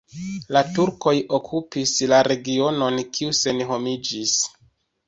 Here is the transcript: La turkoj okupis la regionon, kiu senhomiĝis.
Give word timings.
La 0.55 0.63
turkoj 0.77 1.13
okupis 1.39 1.93
la 2.15 2.23
regionon, 2.31 2.99
kiu 3.19 3.39
senhomiĝis. 3.43 4.39